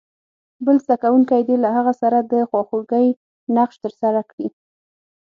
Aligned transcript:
بل 0.65 0.77
زده 0.85 0.95
کوونکی 1.03 1.41
دې 1.47 1.55
له 1.63 1.69
هغه 1.77 1.93
سره 2.01 2.17
د 2.31 2.33
خواخوږۍ 2.49 3.07
نقش 3.55 3.75
ترسره 3.83 4.21
کړي. 4.31 4.47